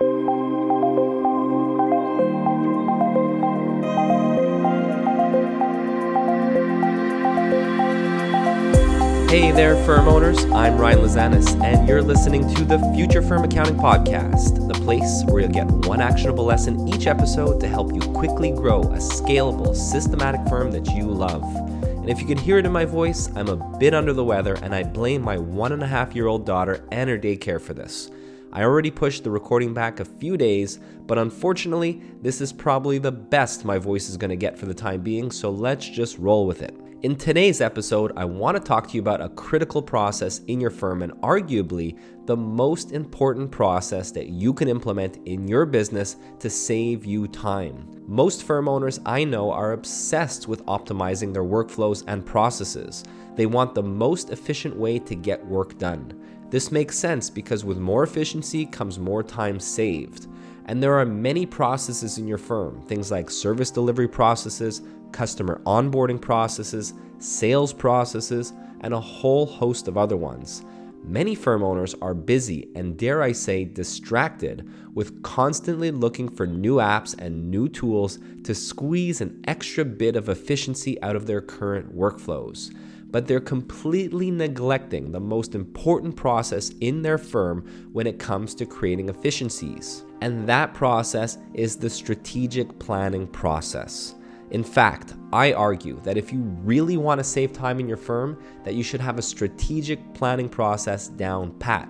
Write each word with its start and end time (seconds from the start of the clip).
Hey 0.00 0.06
there, 9.50 9.74
firm 9.84 10.06
owners. 10.06 10.44
I'm 10.44 10.78
Ryan 10.78 11.00
Lazanis, 11.00 11.60
and 11.64 11.88
you're 11.88 12.00
listening 12.00 12.42
to 12.54 12.64
the 12.64 12.78
Future 12.94 13.22
Firm 13.22 13.42
Accounting 13.42 13.74
Podcast, 13.74 14.68
the 14.68 14.74
place 14.84 15.24
where 15.26 15.40
you'll 15.42 15.50
get 15.50 15.66
one 15.66 16.00
actionable 16.00 16.44
lesson 16.44 16.86
each 16.86 17.08
episode 17.08 17.58
to 17.58 17.66
help 17.66 17.92
you 17.92 17.98
quickly 18.12 18.52
grow 18.52 18.82
a 18.82 18.98
scalable, 18.98 19.74
systematic 19.74 20.46
firm 20.48 20.70
that 20.70 20.86
you 20.92 21.06
love. 21.06 21.42
And 21.42 22.08
if 22.08 22.20
you 22.20 22.26
can 22.28 22.38
hear 22.38 22.58
it 22.58 22.66
in 22.66 22.70
my 22.70 22.84
voice, 22.84 23.30
I'm 23.34 23.48
a 23.48 23.78
bit 23.78 23.94
under 23.94 24.12
the 24.12 24.22
weather, 24.22 24.54
and 24.62 24.76
I 24.76 24.84
blame 24.84 25.22
my 25.22 25.38
one 25.38 25.72
and 25.72 25.82
a 25.82 25.88
half 25.88 26.14
year 26.14 26.28
old 26.28 26.46
daughter 26.46 26.86
and 26.92 27.10
her 27.10 27.18
daycare 27.18 27.60
for 27.60 27.74
this. 27.74 28.12
I 28.52 28.62
already 28.62 28.90
pushed 28.90 29.24
the 29.24 29.30
recording 29.30 29.74
back 29.74 30.00
a 30.00 30.04
few 30.04 30.36
days, 30.36 30.78
but 31.06 31.18
unfortunately, 31.18 32.00
this 32.22 32.40
is 32.40 32.52
probably 32.52 32.98
the 32.98 33.12
best 33.12 33.64
my 33.64 33.76
voice 33.76 34.08
is 34.08 34.16
going 34.16 34.30
to 34.30 34.36
get 34.36 34.58
for 34.58 34.66
the 34.66 34.74
time 34.74 35.02
being, 35.02 35.30
so 35.30 35.50
let's 35.50 35.86
just 35.86 36.18
roll 36.18 36.46
with 36.46 36.62
it. 36.62 36.74
In 37.02 37.14
today's 37.14 37.60
episode, 37.60 38.12
I 38.16 38.24
want 38.24 38.56
to 38.56 38.62
talk 38.62 38.88
to 38.88 38.94
you 38.94 39.00
about 39.00 39.20
a 39.20 39.28
critical 39.28 39.80
process 39.80 40.40
in 40.48 40.60
your 40.60 40.70
firm 40.70 41.02
and 41.02 41.12
arguably 41.20 41.96
the 42.26 42.36
most 42.36 42.90
important 42.90 43.52
process 43.52 44.10
that 44.10 44.30
you 44.30 44.52
can 44.52 44.66
implement 44.66 45.18
in 45.24 45.46
your 45.46 45.64
business 45.64 46.16
to 46.40 46.50
save 46.50 47.04
you 47.04 47.28
time. 47.28 48.02
Most 48.08 48.42
firm 48.42 48.68
owners 48.68 48.98
I 49.06 49.22
know 49.22 49.52
are 49.52 49.74
obsessed 49.74 50.48
with 50.48 50.64
optimizing 50.66 51.32
their 51.32 51.44
workflows 51.44 52.02
and 52.08 52.26
processes. 52.26 53.04
They 53.36 53.46
want 53.46 53.76
the 53.76 53.82
most 53.84 54.30
efficient 54.30 54.74
way 54.74 54.98
to 54.98 55.14
get 55.14 55.46
work 55.46 55.78
done. 55.78 56.20
This 56.50 56.72
makes 56.72 56.98
sense 56.98 57.28
because 57.28 57.64
with 57.64 57.78
more 57.78 58.02
efficiency 58.02 58.64
comes 58.64 58.98
more 58.98 59.22
time 59.22 59.60
saved. 59.60 60.26
And 60.64 60.82
there 60.82 60.98
are 60.98 61.04
many 61.04 61.46
processes 61.46 62.18
in 62.18 62.26
your 62.26 62.38
firm, 62.38 62.80
things 62.82 63.10
like 63.10 63.30
service 63.30 63.70
delivery 63.70 64.08
processes, 64.08 64.82
customer 65.12 65.60
onboarding 65.66 66.20
processes, 66.20 66.94
sales 67.18 67.72
processes, 67.72 68.52
and 68.80 68.94
a 68.94 69.00
whole 69.00 69.46
host 69.46 69.88
of 69.88 69.98
other 69.98 70.16
ones. 70.16 70.64
Many 71.04 71.34
firm 71.34 71.62
owners 71.62 71.94
are 72.02 72.12
busy 72.12 72.68
and, 72.74 72.96
dare 72.96 73.22
I 73.22 73.32
say, 73.32 73.64
distracted 73.64 74.68
with 74.94 75.22
constantly 75.22 75.90
looking 75.90 76.28
for 76.28 76.46
new 76.46 76.76
apps 76.76 77.14
and 77.18 77.50
new 77.50 77.68
tools 77.68 78.18
to 78.44 78.54
squeeze 78.54 79.20
an 79.20 79.42
extra 79.46 79.84
bit 79.84 80.16
of 80.16 80.28
efficiency 80.28 81.00
out 81.02 81.16
of 81.16 81.26
their 81.26 81.40
current 81.40 81.96
workflows. 81.96 82.74
But 83.10 83.26
they're 83.26 83.40
completely 83.40 84.30
neglecting 84.30 85.12
the 85.12 85.20
most 85.20 85.54
important 85.54 86.14
process 86.14 86.70
in 86.80 87.02
their 87.02 87.18
firm 87.18 87.88
when 87.92 88.06
it 88.06 88.18
comes 88.18 88.54
to 88.56 88.66
creating 88.66 89.08
efficiencies. 89.08 90.04
And 90.20 90.48
that 90.48 90.74
process 90.74 91.38
is 91.54 91.76
the 91.76 91.88
strategic 91.88 92.78
planning 92.78 93.26
process. 93.26 94.14
In 94.50 94.64
fact, 94.64 95.14
I 95.32 95.52
argue 95.52 96.00
that 96.02 96.16
if 96.16 96.32
you 96.32 96.40
really 96.64 96.96
want 96.96 97.18
to 97.18 97.24
save 97.24 97.52
time 97.52 97.80
in 97.80 97.88
your 97.88 97.98
firm, 97.98 98.42
that 98.64 98.74
you 98.74 98.82
should 98.82 99.00
have 99.00 99.18
a 99.18 99.22
strategic 99.22 100.14
planning 100.14 100.48
process 100.48 101.08
down 101.08 101.52
pat. 101.58 101.88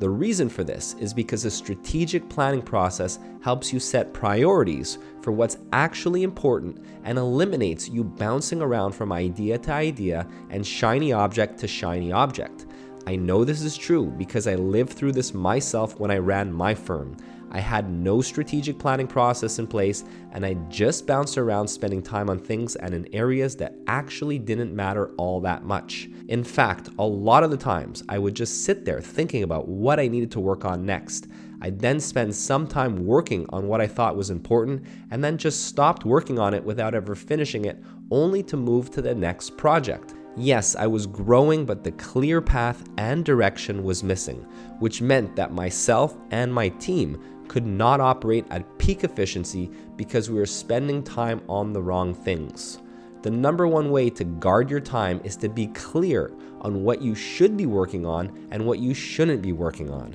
The 0.00 0.10
reason 0.10 0.48
for 0.48 0.64
this 0.64 0.96
is 0.98 1.14
because 1.14 1.44
a 1.44 1.50
strategic 1.50 2.28
planning 2.28 2.62
process 2.62 3.20
helps 3.42 3.72
you 3.72 3.78
set 3.78 4.12
priorities 4.12 4.98
for 5.22 5.30
what's 5.30 5.58
actually 5.72 6.24
important 6.24 6.84
and 7.04 7.16
eliminates 7.16 7.88
you 7.88 8.02
bouncing 8.02 8.60
around 8.60 8.92
from 8.92 9.12
idea 9.12 9.56
to 9.58 9.72
idea 9.72 10.26
and 10.50 10.66
shiny 10.66 11.12
object 11.12 11.58
to 11.60 11.68
shiny 11.68 12.10
object. 12.10 12.66
I 13.06 13.16
know 13.16 13.44
this 13.44 13.62
is 13.62 13.76
true 13.76 14.06
because 14.16 14.48
I 14.48 14.56
lived 14.56 14.94
through 14.94 15.12
this 15.12 15.32
myself 15.32 16.00
when 16.00 16.10
I 16.10 16.18
ran 16.18 16.52
my 16.52 16.74
firm. 16.74 17.16
I 17.54 17.60
had 17.60 17.88
no 17.88 18.20
strategic 18.20 18.80
planning 18.80 19.06
process 19.06 19.60
in 19.60 19.68
place, 19.68 20.02
and 20.32 20.44
I 20.44 20.54
just 20.68 21.06
bounced 21.06 21.38
around 21.38 21.68
spending 21.68 22.02
time 22.02 22.28
on 22.28 22.40
things 22.40 22.74
and 22.74 22.92
in 22.92 23.14
areas 23.14 23.54
that 23.56 23.76
actually 23.86 24.40
didn't 24.40 24.74
matter 24.74 25.12
all 25.18 25.40
that 25.42 25.64
much. 25.64 26.10
In 26.26 26.42
fact, 26.42 26.88
a 26.98 27.06
lot 27.06 27.44
of 27.44 27.52
the 27.52 27.56
times 27.56 28.02
I 28.08 28.18
would 28.18 28.34
just 28.34 28.64
sit 28.64 28.84
there 28.84 29.00
thinking 29.00 29.44
about 29.44 29.68
what 29.68 30.00
I 30.00 30.08
needed 30.08 30.32
to 30.32 30.40
work 30.40 30.64
on 30.64 30.84
next. 30.84 31.28
I'd 31.60 31.78
then 31.78 32.00
spend 32.00 32.34
some 32.34 32.66
time 32.66 33.06
working 33.06 33.46
on 33.50 33.68
what 33.68 33.80
I 33.80 33.86
thought 33.86 34.16
was 34.16 34.30
important 34.30 34.84
and 35.12 35.22
then 35.22 35.38
just 35.38 35.66
stopped 35.66 36.04
working 36.04 36.40
on 36.40 36.54
it 36.54 36.64
without 36.64 36.94
ever 36.94 37.14
finishing 37.14 37.66
it, 37.66 37.80
only 38.10 38.42
to 38.42 38.56
move 38.56 38.90
to 38.90 39.00
the 39.00 39.14
next 39.14 39.56
project. 39.56 40.14
Yes, 40.36 40.74
I 40.74 40.88
was 40.88 41.06
growing, 41.06 41.64
but 41.64 41.84
the 41.84 41.92
clear 41.92 42.40
path 42.40 42.82
and 42.98 43.24
direction 43.24 43.84
was 43.84 44.02
missing, 44.02 44.44
which 44.80 45.00
meant 45.00 45.36
that 45.36 45.52
myself 45.52 46.16
and 46.32 46.52
my 46.52 46.70
team 46.70 47.22
could 47.48 47.66
not 47.66 48.00
operate 48.00 48.46
at 48.50 48.78
peak 48.78 49.04
efficiency 49.04 49.70
because 49.96 50.30
we 50.30 50.38
were 50.38 50.46
spending 50.46 51.02
time 51.02 51.42
on 51.48 51.72
the 51.72 51.82
wrong 51.82 52.14
things. 52.14 52.78
The 53.22 53.30
number 53.30 53.66
one 53.66 53.90
way 53.90 54.10
to 54.10 54.24
guard 54.24 54.70
your 54.70 54.80
time 54.80 55.20
is 55.24 55.36
to 55.36 55.48
be 55.48 55.68
clear 55.68 56.30
on 56.60 56.82
what 56.82 57.00
you 57.00 57.14
should 57.14 57.56
be 57.56 57.66
working 57.66 58.04
on 58.04 58.48
and 58.50 58.64
what 58.66 58.78
you 58.78 58.92
shouldn't 58.92 59.42
be 59.42 59.52
working 59.52 59.90
on. 59.90 60.14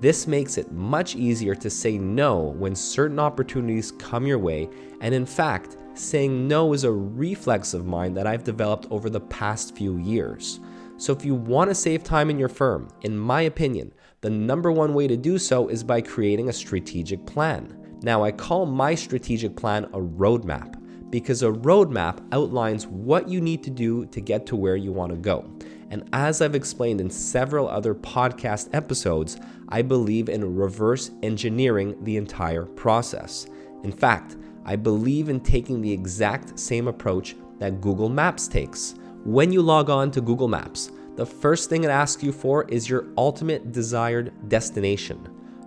This 0.00 0.28
makes 0.28 0.58
it 0.58 0.70
much 0.70 1.16
easier 1.16 1.54
to 1.56 1.68
say 1.68 1.98
no 1.98 2.54
when 2.58 2.74
certain 2.74 3.18
opportunities 3.18 3.92
come 3.92 4.26
your 4.26 4.38
way, 4.38 4.68
and 5.00 5.12
in 5.14 5.26
fact, 5.26 5.76
saying 5.94 6.46
no 6.46 6.72
is 6.72 6.84
a 6.84 6.92
reflex 6.92 7.74
of 7.74 7.86
mine 7.86 8.14
that 8.14 8.26
I've 8.26 8.44
developed 8.44 8.86
over 8.90 9.10
the 9.10 9.20
past 9.20 9.76
few 9.76 9.98
years. 9.98 10.60
So, 10.98 11.12
if 11.12 11.24
you 11.24 11.34
want 11.34 11.70
to 11.70 11.74
save 11.74 12.02
time 12.02 12.30
in 12.30 12.38
your 12.38 12.48
firm, 12.48 12.88
in 13.02 13.16
my 13.16 13.42
opinion, 13.42 13.92
the 14.20 14.30
number 14.30 14.72
one 14.72 14.94
way 14.94 15.06
to 15.06 15.16
do 15.16 15.38
so 15.38 15.68
is 15.68 15.84
by 15.84 16.00
creating 16.00 16.48
a 16.48 16.52
strategic 16.52 17.24
plan. 17.24 17.98
Now, 18.02 18.24
I 18.24 18.32
call 18.32 18.66
my 18.66 18.94
strategic 18.94 19.56
plan 19.56 19.84
a 19.86 19.98
roadmap 19.98 20.74
because 21.10 21.42
a 21.42 21.50
roadmap 21.50 22.18
outlines 22.32 22.86
what 22.86 23.28
you 23.28 23.40
need 23.40 23.62
to 23.62 23.70
do 23.70 24.06
to 24.06 24.20
get 24.20 24.44
to 24.46 24.56
where 24.56 24.76
you 24.76 24.92
want 24.92 25.12
to 25.12 25.18
go. 25.18 25.48
And 25.90 26.08
as 26.12 26.42
I've 26.42 26.56
explained 26.56 27.00
in 27.00 27.08
several 27.08 27.68
other 27.68 27.94
podcast 27.94 28.68
episodes, 28.72 29.38
I 29.68 29.82
believe 29.82 30.28
in 30.28 30.56
reverse 30.56 31.12
engineering 31.22 31.96
the 32.02 32.16
entire 32.16 32.64
process. 32.64 33.46
In 33.84 33.92
fact, 33.92 34.36
I 34.64 34.76
believe 34.76 35.28
in 35.28 35.40
taking 35.40 35.80
the 35.80 35.92
exact 35.92 36.58
same 36.58 36.88
approach 36.88 37.36
that 37.58 37.80
Google 37.80 38.08
Maps 38.08 38.48
takes. 38.48 38.96
When 39.24 39.52
you 39.52 39.62
log 39.62 39.90
on 39.90 40.10
to 40.10 40.20
Google 40.20 40.48
Maps, 40.48 40.90
the 41.18 41.26
first 41.26 41.68
thing 41.68 41.82
it 41.82 41.90
asks 41.90 42.22
you 42.22 42.30
for 42.30 42.62
is 42.68 42.88
your 42.88 43.06
ultimate 43.16 43.72
desired 43.72 44.32
destination. 44.48 45.18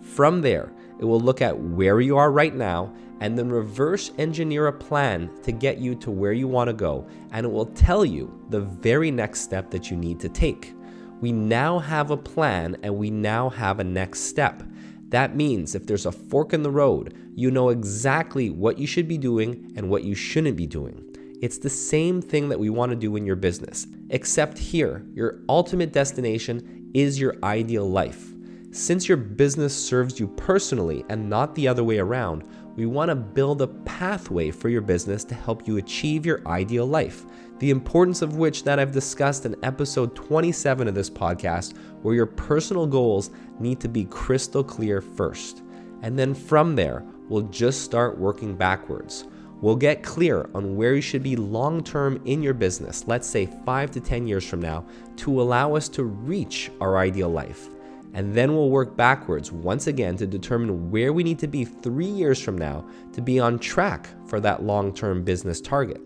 From 0.00 0.40
there, 0.40 0.72
it 1.00 1.04
will 1.04 1.18
look 1.18 1.42
at 1.42 1.58
where 1.58 2.00
you 2.00 2.16
are 2.16 2.30
right 2.30 2.54
now 2.54 2.94
and 3.18 3.36
then 3.36 3.50
reverse 3.50 4.12
engineer 4.16 4.68
a 4.68 4.72
plan 4.72 5.28
to 5.42 5.50
get 5.50 5.78
you 5.78 5.96
to 5.96 6.12
where 6.12 6.32
you 6.32 6.46
want 6.46 6.68
to 6.68 6.72
go, 6.72 7.04
and 7.32 7.44
it 7.44 7.48
will 7.48 7.66
tell 7.66 8.04
you 8.04 8.32
the 8.50 8.60
very 8.60 9.10
next 9.10 9.40
step 9.40 9.72
that 9.72 9.90
you 9.90 9.96
need 9.96 10.20
to 10.20 10.28
take. 10.28 10.72
We 11.20 11.32
now 11.32 11.80
have 11.80 12.12
a 12.12 12.16
plan 12.16 12.76
and 12.84 12.96
we 12.96 13.10
now 13.10 13.48
have 13.50 13.80
a 13.80 13.84
next 13.84 14.20
step. 14.20 14.62
That 15.08 15.34
means 15.34 15.74
if 15.74 15.84
there's 15.84 16.06
a 16.06 16.12
fork 16.12 16.52
in 16.52 16.62
the 16.62 16.70
road, 16.70 17.16
you 17.34 17.50
know 17.50 17.70
exactly 17.70 18.50
what 18.50 18.78
you 18.78 18.86
should 18.86 19.08
be 19.08 19.18
doing 19.18 19.72
and 19.74 19.90
what 19.90 20.04
you 20.04 20.14
shouldn't 20.14 20.56
be 20.56 20.68
doing. 20.68 21.09
It's 21.40 21.56
the 21.56 21.70
same 21.70 22.20
thing 22.20 22.50
that 22.50 22.60
we 22.60 22.68
want 22.68 22.90
to 22.90 22.96
do 22.96 23.16
in 23.16 23.24
your 23.24 23.36
business, 23.36 23.86
except 24.10 24.58
here, 24.58 25.06
your 25.14 25.40
ultimate 25.48 25.90
destination 25.90 26.90
is 26.92 27.18
your 27.18 27.36
ideal 27.42 27.88
life. 27.88 28.32
Since 28.72 29.08
your 29.08 29.16
business 29.16 29.74
serves 29.74 30.20
you 30.20 30.28
personally 30.28 31.02
and 31.08 31.30
not 31.30 31.54
the 31.54 31.66
other 31.66 31.82
way 31.82 31.98
around, 31.98 32.44
we 32.76 32.84
want 32.84 33.08
to 33.08 33.14
build 33.14 33.62
a 33.62 33.68
pathway 33.68 34.50
for 34.50 34.68
your 34.68 34.82
business 34.82 35.24
to 35.24 35.34
help 35.34 35.66
you 35.66 35.78
achieve 35.78 36.26
your 36.26 36.46
ideal 36.46 36.84
life. 36.84 37.24
The 37.58 37.70
importance 37.70 38.20
of 38.20 38.36
which 38.36 38.62
that 38.64 38.78
I've 38.78 38.92
discussed 38.92 39.46
in 39.46 39.56
episode 39.62 40.14
27 40.14 40.88
of 40.88 40.94
this 40.94 41.08
podcast, 41.08 41.74
where 42.02 42.14
your 42.14 42.26
personal 42.26 42.86
goals 42.86 43.30
need 43.58 43.80
to 43.80 43.88
be 43.88 44.04
crystal 44.04 44.62
clear 44.62 45.00
first. 45.00 45.62
And 46.02 46.18
then 46.18 46.34
from 46.34 46.76
there, 46.76 47.02
we'll 47.30 47.48
just 47.48 47.80
start 47.82 48.18
working 48.18 48.54
backwards. 48.56 49.24
We'll 49.60 49.76
get 49.76 50.02
clear 50.02 50.48
on 50.54 50.76
where 50.76 50.94
you 50.94 51.02
should 51.02 51.22
be 51.22 51.36
long 51.36 51.84
term 51.84 52.20
in 52.24 52.42
your 52.42 52.54
business, 52.54 53.06
let's 53.06 53.28
say 53.28 53.46
5 53.46 53.90
to 53.92 54.00
10 54.00 54.26
years 54.26 54.46
from 54.46 54.60
now, 54.60 54.86
to 55.16 55.40
allow 55.40 55.74
us 55.74 55.88
to 55.90 56.04
reach 56.04 56.70
our 56.80 56.96
ideal 56.96 57.28
life. 57.28 57.68
And 58.12 58.34
then 58.34 58.54
we'll 58.54 58.70
work 58.70 58.96
backwards 58.96 59.52
once 59.52 59.86
again 59.86 60.16
to 60.16 60.26
determine 60.26 60.90
where 60.90 61.12
we 61.12 61.22
need 61.22 61.38
to 61.40 61.46
be 61.46 61.64
three 61.64 62.06
years 62.06 62.40
from 62.40 62.58
now 62.58 62.84
to 63.12 63.20
be 63.20 63.38
on 63.38 63.58
track 63.58 64.08
for 64.26 64.40
that 64.40 64.62
long 64.62 64.92
term 64.92 65.22
business 65.22 65.60
target. 65.60 66.00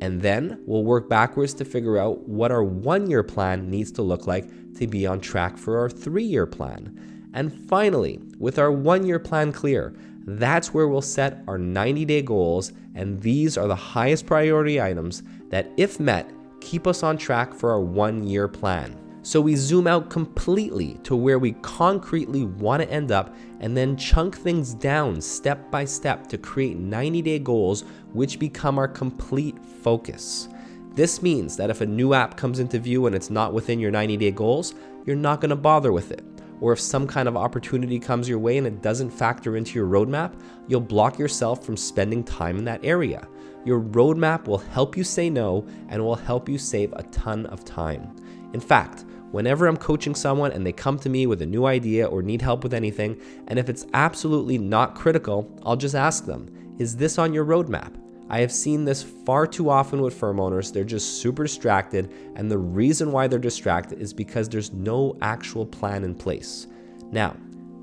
And 0.00 0.20
then 0.20 0.62
we'll 0.66 0.84
work 0.84 1.08
backwards 1.08 1.54
to 1.54 1.64
figure 1.64 1.98
out 1.98 2.28
what 2.28 2.52
our 2.52 2.62
one 2.62 3.08
year 3.10 3.22
plan 3.22 3.70
needs 3.70 3.90
to 3.92 4.02
look 4.02 4.26
like 4.26 4.48
to 4.74 4.86
be 4.86 5.06
on 5.06 5.20
track 5.20 5.56
for 5.56 5.78
our 5.78 5.88
three 5.88 6.24
year 6.24 6.46
plan. 6.46 7.30
And 7.32 7.52
finally, 7.68 8.20
with 8.38 8.58
our 8.58 8.70
one 8.70 9.06
year 9.06 9.18
plan 9.18 9.52
clear, 9.52 9.94
that's 10.36 10.74
where 10.74 10.88
we'll 10.88 11.00
set 11.00 11.42
our 11.46 11.58
90 11.58 12.04
day 12.04 12.22
goals, 12.22 12.72
and 12.94 13.20
these 13.20 13.56
are 13.56 13.68
the 13.68 13.74
highest 13.74 14.26
priority 14.26 14.80
items 14.80 15.22
that, 15.48 15.70
if 15.76 16.00
met, 16.00 16.30
keep 16.60 16.86
us 16.86 17.02
on 17.02 17.16
track 17.16 17.54
for 17.54 17.70
our 17.70 17.80
one 17.80 18.26
year 18.26 18.48
plan. 18.48 18.96
So 19.22 19.40
we 19.40 19.56
zoom 19.56 19.86
out 19.86 20.10
completely 20.10 20.94
to 21.04 21.14
where 21.16 21.38
we 21.38 21.52
concretely 21.62 22.44
want 22.44 22.82
to 22.82 22.90
end 22.90 23.12
up 23.12 23.34
and 23.60 23.76
then 23.76 23.96
chunk 23.96 24.36
things 24.36 24.74
down 24.74 25.20
step 25.20 25.70
by 25.70 25.84
step 25.84 26.26
to 26.28 26.38
create 26.38 26.76
90 26.78 27.22
day 27.22 27.38
goals, 27.38 27.84
which 28.12 28.38
become 28.38 28.78
our 28.78 28.88
complete 28.88 29.56
focus. 29.82 30.48
This 30.94 31.22
means 31.22 31.56
that 31.56 31.70
if 31.70 31.80
a 31.80 31.86
new 31.86 32.14
app 32.14 32.36
comes 32.36 32.58
into 32.58 32.78
view 32.78 33.06
and 33.06 33.14
it's 33.14 33.30
not 33.30 33.52
within 33.52 33.78
your 33.78 33.90
90 33.90 34.16
day 34.16 34.30
goals, 34.30 34.74
you're 35.04 35.16
not 35.16 35.40
going 35.40 35.50
to 35.50 35.56
bother 35.56 35.92
with 35.92 36.10
it. 36.10 36.24
Or 36.60 36.72
if 36.72 36.80
some 36.80 37.06
kind 37.06 37.28
of 37.28 37.36
opportunity 37.36 37.98
comes 37.98 38.28
your 38.28 38.38
way 38.38 38.58
and 38.58 38.66
it 38.66 38.82
doesn't 38.82 39.10
factor 39.10 39.56
into 39.56 39.74
your 39.78 39.86
roadmap, 39.86 40.32
you'll 40.66 40.80
block 40.80 41.18
yourself 41.18 41.64
from 41.64 41.76
spending 41.76 42.24
time 42.24 42.58
in 42.58 42.64
that 42.64 42.84
area. 42.84 43.28
Your 43.64 43.80
roadmap 43.80 44.46
will 44.46 44.58
help 44.58 44.96
you 44.96 45.04
say 45.04 45.30
no 45.30 45.66
and 45.88 46.02
will 46.02 46.14
help 46.14 46.48
you 46.48 46.58
save 46.58 46.92
a 46.92 47.02
ton 47.04 47.46
of 47.46 47.64
time. 47.64 48.16
In 48.54 48.60
fact, 48.60 49.04
whenever 49.30 49.66
I'm 49.66 49.76
coaching 49.76 50.14
someone 50.14 50.52
and 50.52 50.66
they 50.66 50.72
come 50.72 50.98
to 51.00 51.08
me 51.08 51.26
with 51.26 51.42
a 51.42 51.46
new 51.46 51.66
idea 51.66 52.06
or 52.06 52.22
need 52.22 52.42
help 52.42 52.62
with 52.62 52.74
anything, 52.74 53.20
and 53.46 53.58
if 53.58 53.68
it's 53.68 53.86
absolutely 53.94 54.58
not 54.58 54.94
critical, 54.94 55.54
I'll 55.64 55.76
just 55.76 55.94
ask 55.94 56.24
them, 56.24 56.48
Is 56.78 56.96
this 56.96 57.18
on 57.18 57.34
your 57.34 57.44
roadmap? 57.44 57.94
I 58.30 58.40
have 58.40 58.52
seen 58.52 58.84
this 58.84 59.02
far 59.02 59.46
too 59.46 59.70
often 59.70 60.02
with 60.02 60.14
firm 60.14 60.38
owners. 60.38 60.70
They're 60.70 60.84
just 60.84 61.20
super 61.20 61.44
distracted, 61.44 62.12
and 62.36 62.50
the 62.50 62.58
reason 62.58 63.10
why 63.10 63.26
they're 63.26 63.38
distracted 63.38 64.00
is 64.00 64.12
because 64.12 64.48
there's 64.48 64.72
no 64.72 65.16
actual 65.22 65.64
plan 65.64 66.04
in 66.04 66.14
place. 66.14 66.66
Now, 67.10 67.36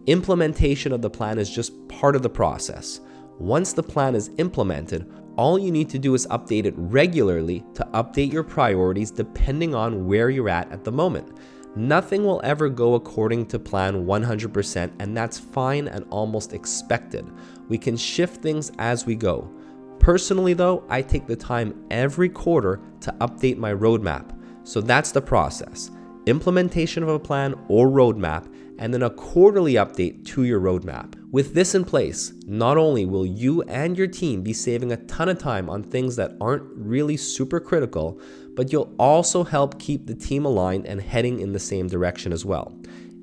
implementation 0.05 0.91
of 0.91 1.01
the 1.01 1.09
plan 1.09 1.39
is 1.39 1.49
just 1.49 1.87
part 1.87 2.15
of 2.15 2.21
the 2.21 2.29
process. 2.29 2.99
Once 3.39 3.73
the 3.73 3.83
plan 3.83 4.13
is 4.13 4.29
implemented, 4.37 5.11
all 5.35 5.59
you 5.59 5.71
need 5.71 5.89
to 5.89 5.99
do 5.99 6.13
is 6.13 6.27
update 6.27 6.65
it 6.65 6.75
regularly 6.77 7.63
to 7.73 7.83
update 7.93 8.31
your 8.31 8.43
priorities 8.43 9.11
depending 9.11 9.75
on 9.75 10.05
where 10.05 10.29
you're 10.29 10.47
at 10.47 10.71
at 10.71 10.83
the 10.83 10.91
moment. 10.91 11.37
Nothing 11.75 12.23
will 12.23 12.39
ever 12.45 12.69
go 12.69 12.93
according 12.93 13.47
to 13.47 13.59
plan 13.59 14.05
100%, 14.05 14.91
and 14.99 15.17
that's 15.17 15.37
fine 15.37 15.89
and 15.89 16.05
almost 16.09 16.53
expected. 16.53 17.29
We 17.67 17.77
can 17.77 17.97
shift 17.97 18.41
things 18.41 18.71
as 18.77 19.05
we 19.05 19.15
go. 19.15 19.51
Personally, 19.99 20.53
though, 20.53 20.83
I 20.89 21.01
take 21.01 21.25
the 21.27 21.35
time 21.35 21.85
every 21.89 22.29
quarter 22.29 22.81
to 23.01 23.11
update 23.21 23.57
my 23.57 23.73
roadmap. 23.73 24.37
So 24.63 24.81
that's 24.81 25.11
the 25.11 25.21
process 25.21 25.91
implementation 26.25 27.03
of 27.03 27.09
a 27.09 27.19
plan 27.19 27.53
or 27.67 27.87
roadmap, 27.87 28.51
and 28.79 28.93
then 28.93 29.03
a 29.03 29.09
quarterly 29.09 29.73
update 29.73 30.25
to 30.25 30.43
your 30.43 30.59
roadmap. 30.59 31.13
With 31.31 31.53
this 31.53 31.75
in 31.75 31.85
place, 31.85 32.33
not 32.45 32.77
only 32.77 33.05
will 33.05 33.25
you 33.25 33.61
and 33.63 33.97
your 33.97 34.07
team 34.07 34.41
be 34.41 34.53
saving 34.53 34.91
a 34.91 34.97
ton 35.05 35.29
of 35.29 35.37
time 35.37 35.69
on 35.69 35.83
things 35.83 36.15
that 36.15 36.35
aren't 36.41 36.63
really 36.75 37.15
super 37.15 37.59
critical, 37.59 38.19
but 38.55 38.71
you'll 38.71 38.93
also 38.97 39.43
help 39.43 39.79
keep 39.79 40.07
the 40.07 40.15
team 40.15 40.45
aligned 40.45 40.87
and 40.87 41.01
heading 41.01 41.39
in 41.39 41.53
the 41.53 41.59
same 41.59 41.87
direction 41.87 42.31
as 42.33 42.43
well. 42.43 42.77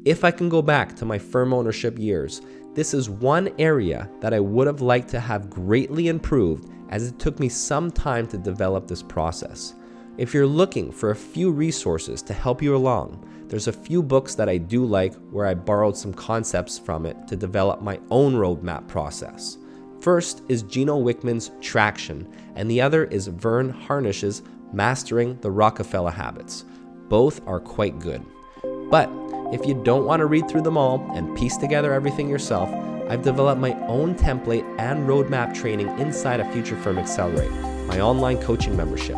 If 0.05 0.25
I 0.25 0.31
can 0.31 0.49
go 0.49 0.63
back 0.63 0.97
to 0.97 1.05
my 1.05 1.19
firm 1.19 1.53
ownership 1.53 1.99
years, 1.99 2.41
this 2.75 2.95
is 2.95 3.11
one 3.11 3.51
area 3.59 4.11
that 4.21 4.33
I 4.33 4.41
would 4.41 4.67
have 4.67 4.81
liked 4.81 5.09
to 5.11 5.21
have 5.21 5.51
greatly 5.51 6.09
improved 6.09 6.71
as 6.89 7.09
it 7.09 7.19
took 7.19 7.39
me 7.39 7.49
some 7.49 7.91
time 7.91 8.27
to 8.29 8.39
develop 8.39 8.87
this 8.87 9.03
process. 9.03 9.75
If 10.19 10.33
you're 10.35 10.47
looking 10.47 10.93
for 10.93 11.11
a 11.11 11.17
few 11.17 11.51
resources 11.51 12.23
to 12.23 12.35
help 12.35 12.63
you 12.63 12.77
along, 12.77 13.29
there's 13.49 13.69
a 13.69 13.73
few 13.73 14.03
books 14.03 14.35
that 14.35 14.49
I 14.49 14.57
do 14.57 14.85
like 14.85 15.15
where 15.31 15.47
I 15.47 15.55
borrowed 15.55 15.97
some 15.97 16.15
concepts 16.15 16.79
from 16.79 17.05
it 17.05 17.29
to 17.29 17.37
develop 17.37 17.83
my 17.83 18.01
own 18.11 18.35
roadmap 18.35 18.89
process. 18.89 19.59
First 20.01 20.43
is 20.49 20.63
Gino 20.63 20.99
Wickman's 20.99 21.51
Traction, 21.61 22.27
and 22.57 22.71
the 22.71 22.81
other 22.81 23.05
is 23.05 23.27
Verne 23.27 23.71
Harnish's 23.71 24.43
Mastering 24.73 25.39
the 25.41 25.51
Rockefeller 25.51 26.11
Habits. 26.11 26.65
Both 27.09 27.47
are 27.47 27.61
quite 27.61 27.99
good. 27.99 28.25
But 28.93 29.09
if 29.55 29.65
you 29.65 29.73
don't 29.73 30.05
want 30.05 30.21
to 30.21 30.27
read 30.27 30.51
through 30.51 30.61
them 30.61 30.77
all 30.77 31.11
and 31.15 31.35
piece 31.35 31.57
together 31.57 31.95
everything 31.95 32.29
yourself, 32.29 32.69
I've 33.09 33.23
developed 33.23 33.59
my 33.59 33.73
own 33.87 34.15
template 34.15 34.67
and 34.79 35.09
roadmap 35.09 35.55
training 35.55 35.89
inside 35.99 36.41
of 36.41 36.53
Future 36.53 36.77
Firm 36.77 36.99
Accelerate, 36.99 37.51
my 37.87 38.01
online 38.01 38.37
coaching 38.43 38.77
membership. 38.77 39.17